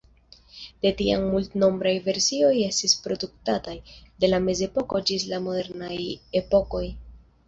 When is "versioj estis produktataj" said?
2.07-3.75